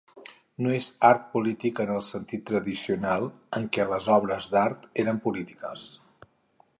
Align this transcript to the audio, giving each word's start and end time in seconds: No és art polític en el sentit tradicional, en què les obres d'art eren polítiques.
No 0.67 0.71
és 0.75 0.85
art 1.09 1.27
polític 1.33 1.81
en 1.83 1.91
el 1.97 2.01
sentit 2.07 2.43
tradicional, 2.51 3.27
en 3.59 3.69
què 3.77 3.87
les 3.93 4.11
obres 4.17 4.49
d'art 4.57 4.89
eren 5.05 5.23
polítiques. 5.27 5.89